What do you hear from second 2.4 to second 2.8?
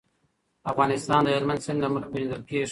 کېږي.